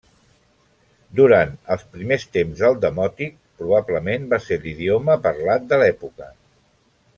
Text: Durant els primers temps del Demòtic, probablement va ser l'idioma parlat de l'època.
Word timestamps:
Durant 1.19 1.51
els 1.75 1.83
primers 1.97 2.25
temps 2.37 2.63
del 2.63 2.79
Demòtic, 2.87 3.37
probablement 3.63 4.27
va 4.33 4.41
ser 4.49 4.59
l'idioma 4.65 5.21
parlat 5.29 5.71
de 5.75 5.81
l'època. 5.85 6.35